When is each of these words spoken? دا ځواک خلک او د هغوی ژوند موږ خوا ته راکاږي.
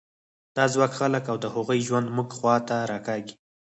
دا 0.55 0.63
ځواک 0.73 0.91
خلک 0.99 1.23
او 1.31 1.37
د 1.43 1.45
هغوی 1.55 1.79
ژوند 1.87 2.07
موږ 2.15 2.29
خوا 2.37 2.55
ته 2.67 2.75
راکاږي. 2.91 3.33